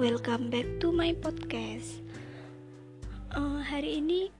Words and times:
welcome 0.00 0.48
back 0.48 0.64
to 0.80 0.88
my 0.88 1.12
podcast. 1.20 2.00
Uh, 3.36 3.60
hari 3.60 4.00
ini 4.00 4.32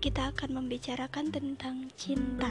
kita 0.00 0.32
akan 0.32 0.64
membicarakan 0.64 1.28
tentang 1.28 1.92
cinta. 2.00 2.48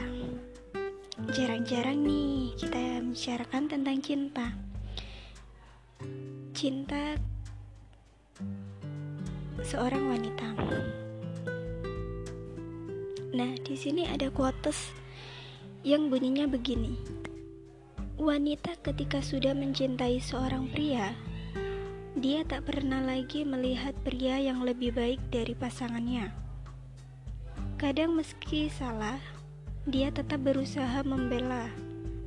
Jarang-jarang 1.34 1.98
nih 1.98 2.54
kita 2.62 2.78
membicarakan 2.78 3.66
tentang 3.66 3.98
cinta. 3.98 4.54
Cinta 6.54 7.18
seorang 9.66 10.14
wanita. 10.14 10.48
Nah, 13.34 13.50
di 13.66 13.74
sini 13.74 14.06
ada 14.06 14.30
quotes 14.30 14.94
yang 15.82 16.06
bunyinya 16.06 16.46
begini. 16.46 17.25
Wanita 18.16 18.80
ketika 18.80 19.20
sudah 19.20 19.52
mencintai 19.52 20.16
seorang 20.24 20.72
pria, 20.72 21.12
dia 22.16 22.48
tak 22.48 22.64
pernah 22.64 23.04
lagi 23.04 23.44
melihat 23.44 23.92
pria 24.08 24.40
yang 24.40 24.64
lebih 24.64 24.96
baik 24.96 25.20
dari 25.28 25.52
pasangannya. 25.52 26.32
Kadang 27.76 28.16
meski 28.16 28.72
salah, 28.72 29.20
dia 29.84 30.08
tetap 30.08 30.40
berusaha 30.40 31.04
membela, 31.04 31.68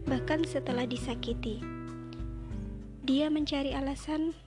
bahkan 0.05 0.45
setelah 0.45 0.85
disakiti. 0.85 1.57
Dia 3.01 3.33
mencari 3.33 3.73
alasan 3.73 4.37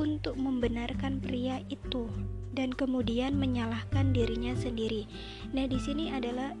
untuk 0.00 0.40
membenarkan 0.40 1.20
pria 1.20 1.60
itu 1.68 2.08
dan 2.56 2.72
kemudian 2.72 3.36
menyalahkan 3.36 4.16
dirinya 4.16 4.56
sendiri. 4.56 5.04
Nah, 5.52 5.68
di 5.68 5.76
sini 5.76 6.16
adalah 6.16 6.56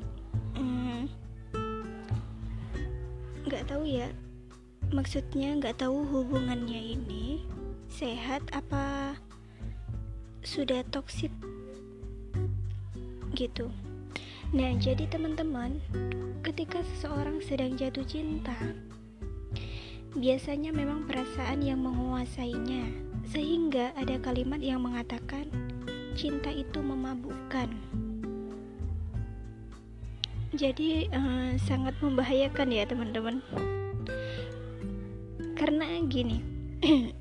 nggak 3.52 3.68
tahu 3.68 3.84
ya, 3.84 4.08
maksudnya 4.96 5.52
nggak 5.60 5.84
tahu 5.84 6.08
hubungannya 6.08 6.96
ini 6.96 7.44
sehat 7.92 8.40
apa 8.56 9.12
sudah 10.40 10.80
toksik 10.88 11.28
gitu. 13.36 13.68
Nah, 14.56 14.72
jadi 14.80 15.04
teman-teman, 15.04 15.84
ketika 16.40 16.80
seseorang 16.80 17.44
sedang 17.44 17.76
jatuh 17.76 18.08
cinta, 18.08 18.56
biasanya 20.16 20.72
memang 20.72 21.04
perasaan 21.04 21.60
yang 21.60 21.84
menguasainya, 21.84 22.88
sehingga 23.28 23.92
ada 24.00 24.16
kalimat 24.16 24.64
yang 24.64 24.80
mengatakan 24.80 25.44
cinta 26.16 26.48
itu 26.48 26.80
memabukkan. 26.80 27.68
Jadi 30.52 31.08
uh, 31.08 31.56
sangat 31.56 31.96
membahayakan 32.04 32.68
ya 32.72 32.84
teman-teman. 32.84 33.40
Karena 35.56 35.86
gini, 36.04 36.44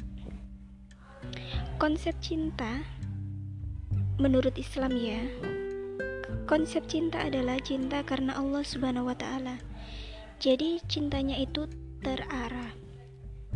konsep 1.82 2.16
cinta 2.20 2.84
menurut 4.22 4.54
Islam 4.60 4.94
ya 5.00 5.24
konsep 6.52 6.84
cinta 6.92 7.24
adalah 7.24 7.56
cinta 7.64 8.04
karena 8.04 8.36
Allah 8.36 8.60
Subhanahu 8.60 9.08
wa 9.08 9.16
taala. 9.16 9.56
Jadi 10.36 10.84
cintanya 10.84 11.40
itu 11.40 11.64
terarah. 12.04 12.76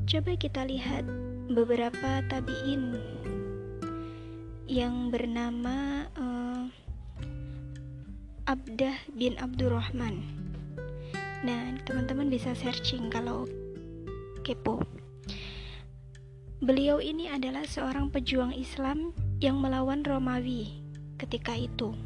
Coba 0.08 0.38
kita 0.40 0.64
lihat 0.64 1.04
beberapa 1.52 2.24
tabiin 2.32 2.96
yang 4.70 5.12
bernama 5.12 6.08
uh, 6.16 6.35
Abdah 8.46 8.94
bin 9.10 9.34
Abdurrahman. 9.42 10.22
Nah, 11.42 11.74
teman-teman 11.82 12.30
bisa 12.30 12.54
searching 12.54 13.10
kalau 13.10 13.50
kepo. 14.46 14.86
Beliau 16.62 17.02
ini 17.02 17.26
adalah 17.26 17.66
seorang 17.66 18.14
pejuang 18.14 18.54
Islam 18.54 19.18
yang 19.42 19.58
melawan 19.58 20.06
Romawi 20.06 20.78
ketika 21.18 21.58
itu. 21.58 21.98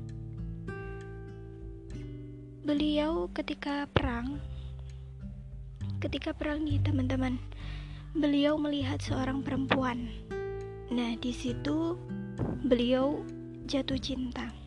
Beliau 2.63 3.27
ketika 3.35 3.91
perang, 3.91 4.39
ketika 5.99 6.31
perang 6.31 6.63
nih 6.63 6.79
teman-teman, 6.79 7.35
beliau 8.15 8.55
melihat 8.55 9.03
seorang 9.03 9.43
perempuan. 9.43 10.07
Nah, 10.87 11.19
di 11.19 11.35
situ 11.35 11.99
beliau 12.63 13.27
jatuh 13.67 13.99
cinta. 13.99 14.58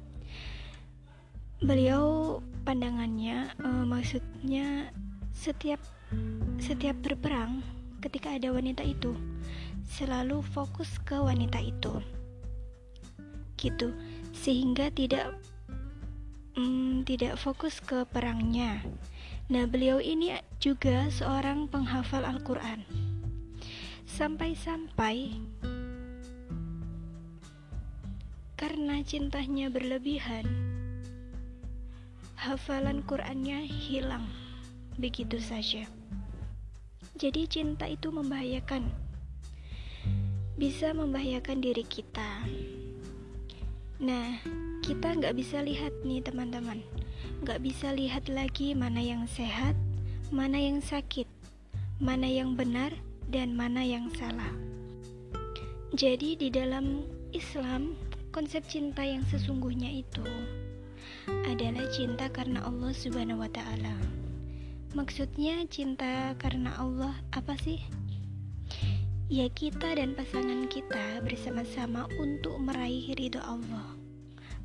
Beliau 1.62 2.42
pandangannya, 2.66 3.54
uh, 3.62 3.86
maksudnya 3.86 4.90
setiap 5.30 5.78
setiap 6.58 6.98
berperang, 7.06 7.62
ketika 8.02 8.34
ada 8.34 8.50
wanita 8.50 8.82
itu, 8.82 9.14
selalu 9.86 10.42
fokus 10.42 10.98
ke 11.06 11.14
wanita 11.14 11.62
itu. 11.62 12.02
Gitu. 13.54 13.94
Sehingga 14.34 14.90
tidak 14.90 15.38
mm, 16.58 17.06
tidak 17.06 17.38
fokus 17.38 17.78
ke 17.78 18.02
perangnya. 18.10 18.82
Nah 19.46 19.62
beliau 19.70 20.02
ini 20.02 20.34
juga 20.58 21.06
seorang 21.14 21.70
penghafal 21.70 22.26
Al-Quran. 22.26 22.82
Sampai-sampai 24.02 25.38
karena 28.58 28.98
cintanya 29.06 29.70
berlebihan 29.70 30.71
hafalan 32.42 33.06
Qurannya 33.06 33.62
hilang 33.62 34.26
begitu 34.98 35.38
saja 35.38 35.86
jadi 37.14 37.46
cinta 37.46 37.86
itu 37.86 38.10
membahayakan 38.10 38.90
bisa 40.62 40.92
membahayakan 40.94 41.58
diri 41.58 41.82
kita. 41.82 42.44
Nah, 43.98 44.38
kita 44.84 45.18
nggak 45.18 45.34
bisa 45.34 45.58
lihat 45.64 45.90
nih 46.06 46.22
teman-teman, 46.22 46.78
nggak 47.42 47.62
bisa 47.66 47.90
lihat 47.90 48.30
lagi 48.30 48.70
mana 48.70 49.02
yang 49.02 49.26
sehat, 49.26 49.74
mana 50.30 50.62
yang 50.62 50.78
sakit, 50.78 51.26
mana 51.98 52.30
yang 52.30 52.54
benar, 52.54 52.94
dan 53.26 53.58
mana 53.58 53.82
yang 53.82 54.06
salah. 54.14 54.54
Jadi 55.98 56.38
di 56.38 56.46
dalam 56.46 57.10
Islam, 57.34 57.98
konsep 58.30 58.62
cinta 58.70 59.02
yang 59.02 59.26
sesungguhnya 59.28 59.90
itu 59.90 60.22
adalah 61.46 61.86
cinta 61.92 62.30
karena 62.30 62.64
Allah 62.64 62.92
Subhanahu 62.94 63.42
wa 63.42 63.50
taala. 63.50 63.94
Maksudnya 64.96 65.64
cinta 65.68 66.36
karena 66.38 66.76
Allah 66.76 67.16
apa 67.32 67.56
sih? 67.58 67.80
ya 69.32 69.48
kita 69.48 69.96
dan 69.96 70.12
pasangan 70.12 70.68
kita 70.68 71.24
bersama-sama 71.24 72.04
untuk 72.20 72.52
meraih 72.60 73.16
ridho 73.16 73.40
Allah 73.40 73.96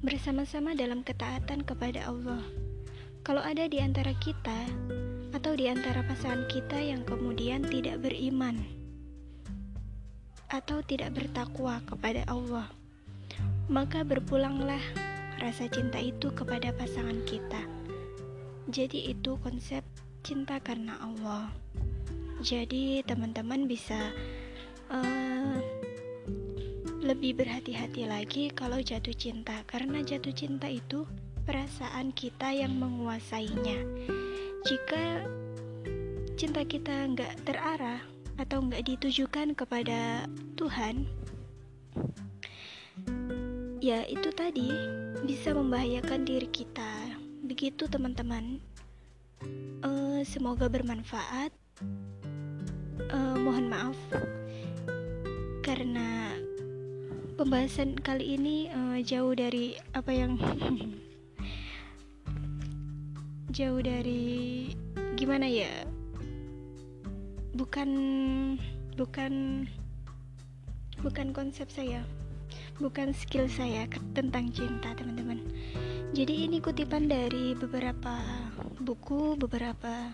bersama-sama 0.03 0.75
dalam 0.75 1.07
ketaatan 1.07 1.63
kepada 1.63 2.03
Allah 2.03 2.43
kalau 3.23 3.39
ada 3.39 3.63
di 3.71 3.79
antara 3.79 4.11
kita 4.19 4.67
atau 5.31 5.55
di 5.55 5.71
antara 5.71 6.03
pasangan 6.03 6.51
kita 6.51 6.83
yang 6.83 7.07
kemudian 7.07 7.63
tidak 7.63 8.03
beriman 8.03 8.59
atau 10.51 10.83
tidak 10.83 11.15
bertakwa 11.15 11.79
kepada 11.87 12.27
Allah 12.27 12.67
maka 13.71 14.03
berpulanglah 14.03 14.83
rasa 15.47 15.63
cinta 15.71 15.95
itu 15.95 16.27
kepada 16.35 16.75
pasangan 16.75 17.23
kita. 17.23 17.63
Jadi 18.67 19.15
itu 19.15 19.39
konsep 19.39 19.79
cinta 20.19 20.59
karena 20.59 20.99
Allah. 20.99 21.47
Jadi 22.43 22.99
teman-teman 23.07 23.63
bisa 23.63 24.11
uh, 24.91 25.55
lebih 26.99 27.39
berhati-hati 27.39 28.03
lagi 28.11 28.51
kalau 28.51 28.83
jatuh 28.83 29.15
cinta. 29.15 29.63
Karena 29.63 30.03
jatuh 30.03 30.35
cinta 30.35 30.67
itu 30.67 31.07
perasaan 31.47 32.11
kita 32.11 32.51
yang 32.51 32.75
menguasainya. 32.75 33.87
Jika 34.67 35.23
cinta 36.35 36.67
kita 36.67 37.07
nggak 37.15 37.47
terarah 37.47 38.03
atau 38.35 38.67
nggak 38.67 38.83
ditujukan 38.83 39.55
kepada 39.55 40.27
Tuhan 40.59 41.07
ya 43.79 44.03
itu 44.11 44.27
tadi 44.35 44.67
bisa 45.25 45.55
membahayakan 45.55 46.27
diri 46.27 46.45
kita. 46.51 47.17
Begitu 47.47 47.89
teman-teman. 47.89 48.61
Uh, 49.81 50.21
semoga 50.21 50.69
bermanfaat. 50.69 51.49
Uh, 53.09 53.37
mohon 53.41 53.71
maaf. 53.71 53.97
Karena 55.65 56.37
pembahasan 57.39 57.97
kali 57.97 58.37
ini 58.37 58.69
uh, 58.69 59.01
jauh 59.01 59.33
dari 59.33 59.79
apa 59.97 60.11
yang 60.13 60.37
jauh 63.57 63.81
dari 63.81 64.69
gimana 65.17 65.49
ya? 65.49 65.71
Bukan 67.57 67.89
bukan 68.93 69.65
bukan 71.01 71.27
konsep 71.33 71.69
saya 71.69 72.05
bukan 72.77 73.11
skill 73.15 73.49
saya 73.51 73.87
tentang 74.13 74.51
cinta 74.51 74.93
teman-teman. 74.93 75.41
Jadi 76.15 76.47
ini 76.47 76.63
kutipan 76.63 77.11
dari 77.11 77.53
beberapa 77.53 78.23
buku 78.79 79.35
beberapa 79.35 80.11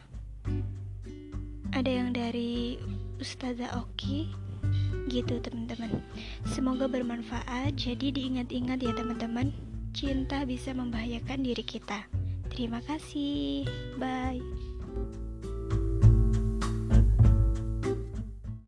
ada 1.74 1.92
yang 1.92 2.14
dari 2.14 2.78
Ustazah 3.22 3.78
Oki 3.78 4.44
Gitu 5.12 5.40
teman-teman. 5.44 6.00
Semoga 6.48 6.88
bermanfaat. 6.88 7.76
Jadi 7.76 8.16
diingat-ingat 8.16 8.80
ya 8.80 8.94
teman-teman. 8.96 9.52
Cinta 9.94 10.48
bisa 10.48 10.74
membahayakan 10.74 11.44
diri 11.46 11.62
kita. 11.62 12.08
Terima 12.50 12.82
kasih. 12.82 13.68
Bye 14.00 14.73